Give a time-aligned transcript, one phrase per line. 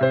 [0.00, 0.06] 嗨，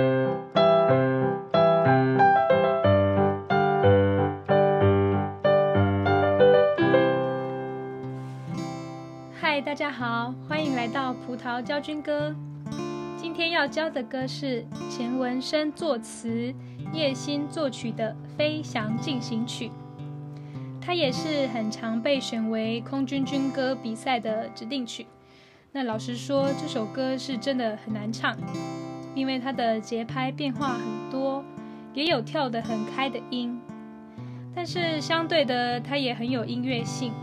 [9.66, 12.36] 大家好，欢迎来到葡萄教军歌。
[13.18, 16.54] 今天要教的歌是钱文生作词、
[16.94, 19.70] 叶欣作曲的《飞翔进行曲》。
[20.80, 25.08] 它也是很常被选为空军军歌比赛的指定曲。
[25.72, 28.38] 那老实说，这首歌是真的很难唱，
[29.16, 31.44] 因为它的节拍变化很多，
[31.94, 33.60] 也有跳得很开的音。
[34.56, 37.14] 但是相对的，它也很有音乐性，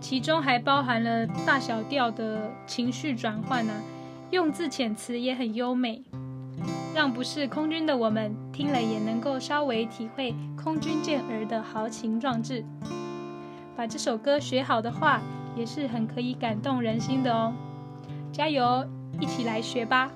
[0.00, 3.72] 其中还包含了大小调的情绪转换呢，
[4.30, 6.02] 用字遣词也很优美，
[6.94, 12.64] 让不是空军的我们听了也能够稍微体会空军健儿的豪情壮志。
[13.76, 15.20] 把这首歌学好的话，
[15.56, 17.52] 也是很可以感动人心的哦。
[18.32, 18.84] 加油，
[19.20, 20.10] 一起来学吧。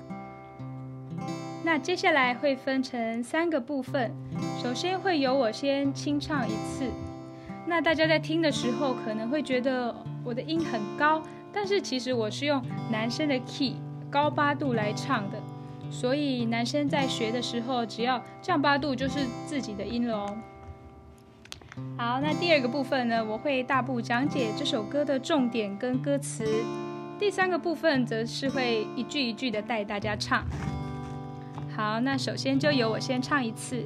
[1.65, 4.11] 那接下来会分成三个部分，
[4.61, 6.87] 首先会由我先清唱一次。
[7.65, 9.93] 那大家在听的时候可能会觉得
[10.23, 13.77] 我的音很高，但是其实我是用男生的 key
[14.11, 15.41] 高八度来唱的，
[15.89, 20.37] 所以男生在学的时候只要降八度就是自己的音了哦。
[21.97, 26.45] 好，那第二个部分呢，我会大步讲解这首歌的重点跟歌词。
[27.17, 30.45] 第三个部分则是会一句一句的带大家唱。
[31.75, 33.85] 好，那首先就由我先唱一次。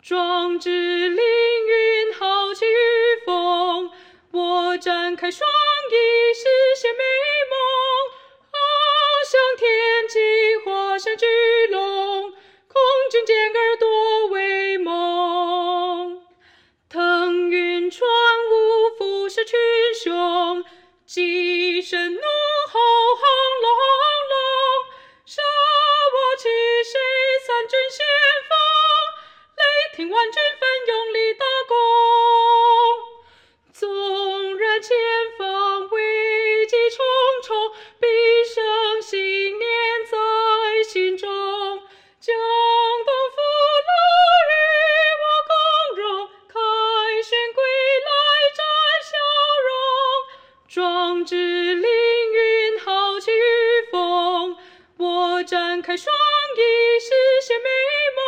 [0.00, 3.90] 壮志凌云，豪气御风，
[4.30, 5.46] 我展开双
[5.90, 5.94] 翼，
[6.34, 6.44] 实
[6.80, 7.02] 现美
[7.50, 7.58] 梦。
[8.52, 8.56] 翱
[9.30, 9.68] 翔天
[10.08, 10.51] 际，
[55.82, 56.60] 开双翼，
[57.00, 57.10] 实
[57.44, 57.68] 现美
[58.14, 58.22] 梦。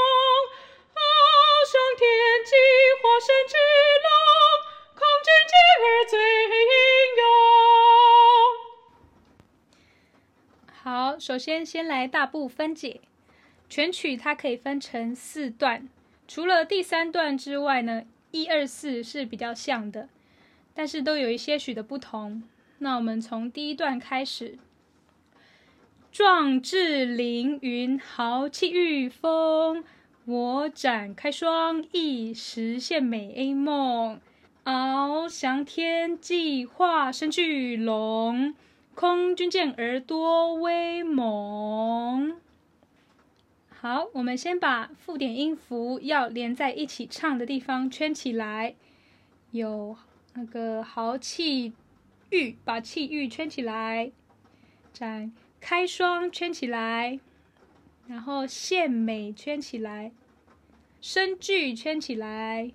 [0.92, 0.98] 翱
[1.70, 2.02] 翔天
[2.44, 2.50] 际，
[3.00, 3.54] 化身巨
[4.02, 4.06] 龙，
[4.96, 6.18] 空军健儿最
[6.64, 6.72] 英
[7.16, 7.22] 勇。
[10.82, 13.00] 好，首先先来大步分解，
[13.70, 15.88] 全曲它可以分成四段，
[16.26, 20.08] 除了第三段之外呢，一二四是比较像的，
[20.74, 22.42] 但是都有一些许的不同。
[22.78, 24.58] 那我们从第一段开始，
[26.14, 29.82] 壮志凌云，豪气御风，
[30.26, 34.20] 我展开双翼，实现美梦。
[34.62, 38.54] 翱翔天际，化身巨龙，
[38.94, 42.36] 空军健儿多威猛。
[43.68, 48.76] 好，我们先把附点音符要连在一起唱的地方圈起来，
[49.50, 49.96] 有
[50.34, 51.72] 那个豪气。
[52.30, 54.12] 御，把气御圈起来，
[54.92, 55.32] 展
[55.66, 57.18] 开双圈起来，
[58.06, 60.12] 然后献美圈起来，
[61.00, 62.70] 身巨圈起来，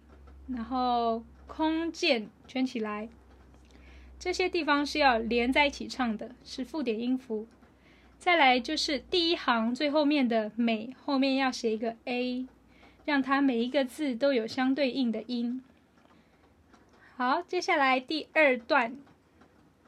[0.48, 3.08] 然后空健圈起来。
[4.18, 7.46] 这些地方是要连在一起唱的，是附点音符。
[8.18, 12.48] 再来就是第一行最后面的美，后面要写一个 a，
[13.06, 15.64] 让它每一个字都有相对应的音。
[17.16, 18.98] 好，接下来第二段。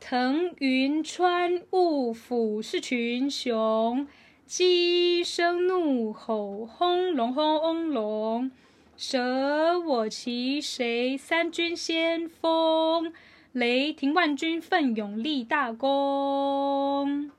[0.02, 4.08] 腾云穿雾，俯视群雄，
[4.48, 8.52] 鸡声怒吼，轰隆轰隆，
[8.98, 13.14] 舍我其谁，三军先锋，
[13.52, 17.30] 雷霆万军奋勇立大功。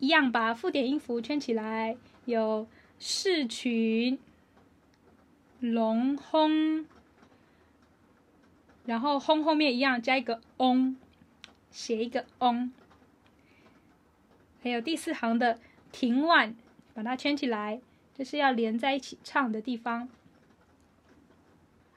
[0.00, 2.66] 一样把附点音符圈起来，有
[2.98, 4.18] 视群、
[5.60, 6.86] 隆轰。
[8.84, 10.96] 然后轰后面一样加一个嗡，
[11.70, 12.72] 写一个嗡。
[14.62, 15.58] 还有第四行的
[15.90, 16.54] 停腕，
[16.94, 17.80] 把它圈起来，
[18.14, 20.08] 这是要连在一起唱的地方。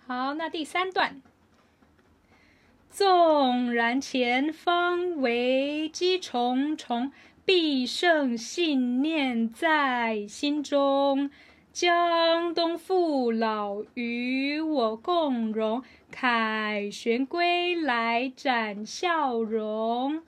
[0.07, 1.21] 好，那第三段，
[2.89, 7.11] 纵然前方危机重重，
[7.43, 11.29] 必胜信念在心中。
[11.75, 20.23] 江东父老与我共荣，凯旋归来展笑容。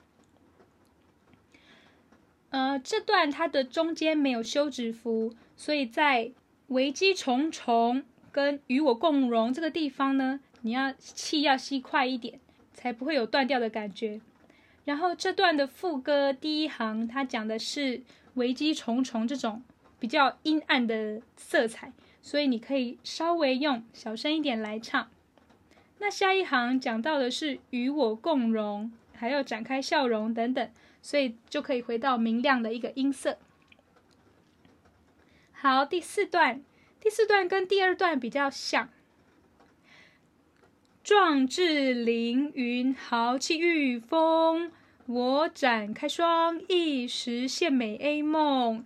[2.49, 6.31] 呃，这段它的中间没有休止符，所以在
[6.67, 8.03] 危机重重
[8.33, 12.41] 跟与我共荣这个地方呢，你要气要吸快一点，
[12.73, 14.19] 才不会有断掉的感觉。
[14.83, 18.01] 然后这段的副歌第一行，它讲的是
[18.33, 19.63] 危机重重这种
[19.99, 21.91] 比较阴暗的色彩，
[22.21, 25.09] 所以你可以稍微用小声一点来唱。
[25.99, 30.69] 那下一行讲到的是与我共荣，还要展开笑容等等，
[31.01, 33.39] 所以就可以回到明亮的一个音色。
[35.51, 36.61] 好，第四段，
[37.01, 38.89] 第四段跟第二段比较像。
[41.03, 44.71] 壮志凌云，豪气御风，
[45.05, 48.85] 我展开双翼，实现美 A 梦，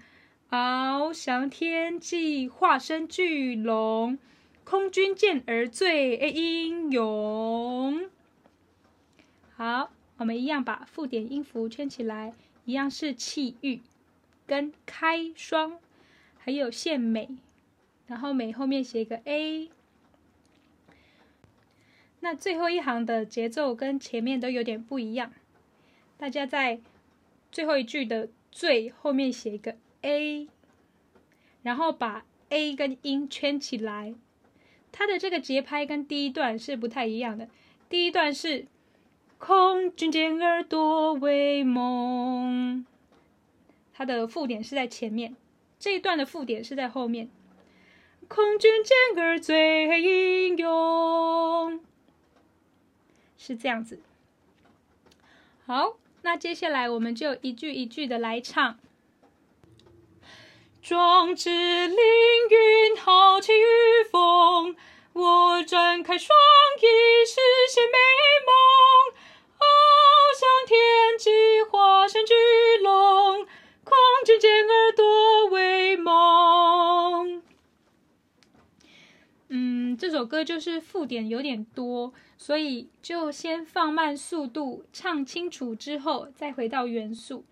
[0.51, 4.19] 翱翔天际，化身巨龙。
[4.65, 8.09] 空军健儿最英勇。
[9.56, 12.33] 好，我们一样把附点音符圈起来，
[12.65, 13.80] 一样是气御
[14.45, 15.80] 跟开双，
[16.38, 17.30] 还有献美，
[18.07, 19.69] 然后美后面写一个 A。
[22.19, 25.31] 那最后一行的节奏跟前面都有点不一样，
[26.18, 26.81] 大家在
[27.54, 30.48] 最后一句的最后面写一个 A，
[31.63, 34.15] 然后把 A 跟音圈起来。
[34.92, 37.48] 它的这个节拍跟第一段是不太一样的。
[37.88, 38.65] 第一段是
[39.38, 42.86] 空军健儿多威猛，
[43.94, 45.36] 它的附点是在前面，
[45.80, 47.30] 这一段的附点是在后面。
[48.27, 51.80] 空军健儿最英勇，
[53.38, 54.00] 是这样子。
[55.65, 58.77] 好，那接下来我们就一句一句的来唱。
[60.81, 61.50] 壮志
[61.88, 61.95] 凌
[62.50, 64.75] 云，豪气御风，
[65.13, 66.36] 我展开双
[66.80, 67.39] 翼，实
[67.69, 68.00] 现美
[68.48, 69.13] 梦。
[69.60, 69.63] 翱
[70.39, 71.30] 翔天际，
[71.69, 72.33] 化身巨
[72.81, 73.45] 龙，
[73.83, 73.94] 空
[74.25, 77.44] 军健儿多威猛。
[79.50, 87.45] 嗯，这首歌就是附点有点多，所以就先放慢速度，唱清楚之后，再回到原速。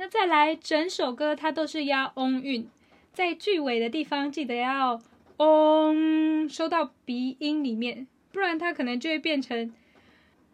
[0.00, 2.66] 那再来，整首歌它都是押嗡韵，
[3.12, 4.98] 在句尾的地方记得要
[5.36, 9.74] 嗡收到鼻音里面，不然它可能就会变成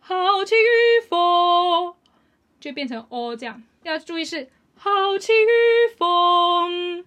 [0.01, 1.95] 豪气与风，
[2.59, 3.63] 就变成哦这样。
[3.85, 7.05] 要注意是豪气与风，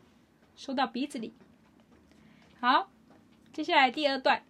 [0.56, 1.34] 收到鼻子里。
[2.62, 2.90] 好，
[3.52, 4.46] 接下来第二段，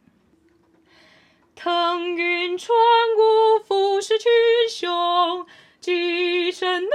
[1.55, 2.77] 腾云穿
[3.17, 4.29] 雾，俯视群
[4.69, 5.47] 雄。
[5.79, 6.89] 击声怒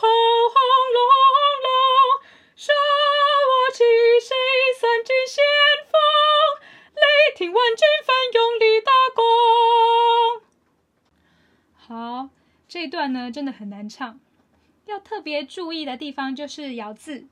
[0.00, 0.08] 吼，
[0.48, 0.98] 轰隆隆
[1.62, 1.68] 隆，
[2.56, 3.84] 舍我其
[4.18, 4.34] 谁，
[4.80, 5.44] 三军先
[5.84, 6.00] 锋，
[6.94, 7.02] 雷
[7.36, 9.22] 霆万钧奋勇立大功。
[11.76, 12.30] 好，
[12.66, 14.18] 这段呢真的很难唱，
[14.86, 17.26] 要特别注意的地方就是咬字，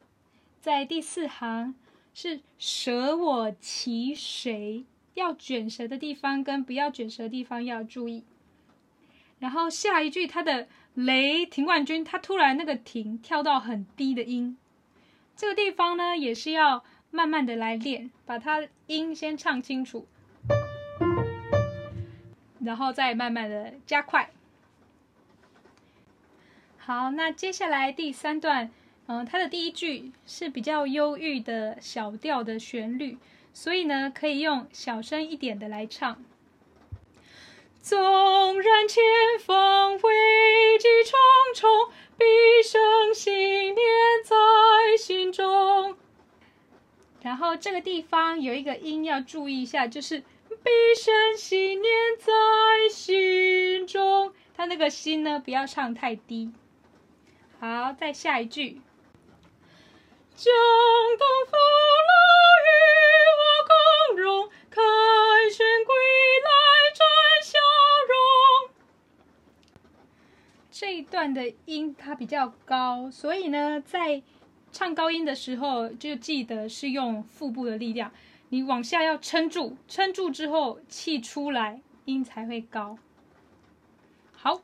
[0.60, 1.74] 在第四行
[2.12, 4.84] 是舍我其谁，
[5.14, 8.24] 要卷舌的地方跟不要卷舌的地方要注意。
[9.38, 10.68] 然后下一句它的。
[10.98, 14.58] 雷霆冠军，他突然那个停跳到很低的音，
[15.36, 20.08] 这个地方呢也是要慢慢的来练，把它音先唱清楚，
[22.58, 24.30] 然后再慢慢的加快。
[26.78, 28.68] 好，那接下来第三段，
[29.06, 33.18] 嗯，它的第一句是比较忧郁的小调的旋律，
[33.52, 36.20] 所以呢可以用小声一点的来唱。
[37.80, 39.02] 纵然前
[39.44, 41.18] 方危机重
[41.54, 42.24] 重，毕
[42.62, 43.76] 生信念
[44.24, 44.36] 在
[44.98, 45.96] 心中。
[47.22, 52.32] 然后这个地方有一个音要注意一下，就是毕生信念在
[52.90, 56.52] 心中，它那个心呢不要唱太低。
[57.60, 58.80] 好，再下一句。
[60.36, 60.52] 江
[61.18, 61.56] 东父
[70.80, 74.22] 这一段的音它比较高，所以呢，在
[74.70, 78.12] 唱高音的时候就记得是用腹部的力量，
[78.50, 82.96] 你往下要撑住，撑住之后气出来，音才会高。
[84.30, 84.60] 好，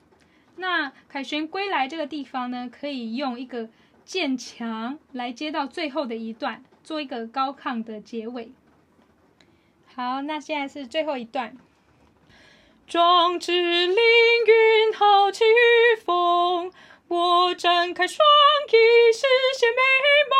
[0.54, 3.68] 那凯旋归来这个地方呢，可以用一个。
[4.04, 8.52] 渐强来接到最后的一段，做一个高亢的结尾。
[9.87, 11.56] 好，那现在是最后一段。
[12.87, 16.71] 壮志凌云，豪气御风，
[17.09, 18.19] 我展开双
[18.69, 19.26] 翼，实
[19.59, 19.81] 现美
[20.29, 20.37] 梦。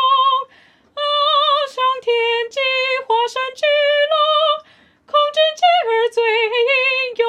[0.93, 0.99] 翱
[1.73, 2.13] 翔天
[2.49, 2.59] 际，
[3.07, 3.65] 化身巨
[4.11, 4.15] 龙，
[5.07, 7.25] 空军健儿最英勇。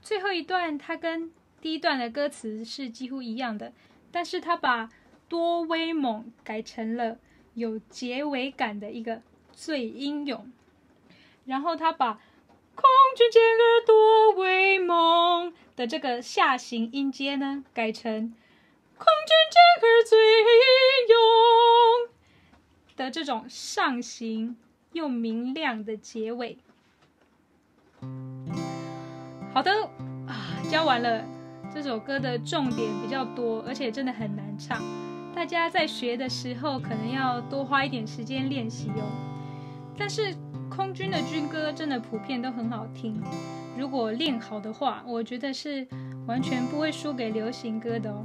[0.00, 1.32] 最后一段，它跟。
[1.60, 3.72] 第一段的歌词是几乎一样的，
[4.12, 4.88] 但是他把
[5.28, 7.18] 多威猛改成了
[7.54, 9.20] 有结尾感的一个
[9.52, 10.52] 最英勇，
[11.44, 12.20] 然后他把
[12.76, 12.84] 空
[13.16, 18.02] 军健儿多威猛的这个下行音阶呢改成
[18.96, 20.18] 空军健儿最
[21.08, 21.16] 勇
[22.96, 24.56] 的这种上行
[24.92, 26.58] 又明亮的结尾。
[29.52, 29.72] 好的
[30.28, 31.24] 啊，教完了。
[31.74, 34.80] 这首歌的重点比较多，而且真的很难唱。
[35.34, 39.35] 大家在学的时候，可能要多花一点时间练习哦。
[39.96, 40.34] 但是
[40.68, 43.20] 空军的军歌真的普遍都很好听，
[43.78, 45.86] 如果练好的话，我觉得是
[46.26, 48.24] 完全不会输给流行歌的哦。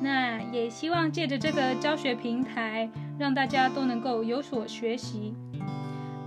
[0.00, 5.34] 那也希望借着这个教学平台，让大家都能够有所学习。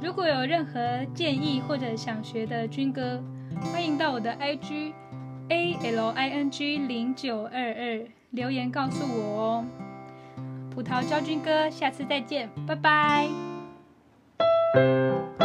[0.01, 3.21] 如果有任何建议或者想学的军歌，
[3.71, 4.93] 欢迎到我的 IG
[5.50, 9.65] A L I N G 零九二二留言告诉我哦。
[10.74, 13.54] 葡萄教军歌，下次再见，拜拜。
[14.75, 15.44] Música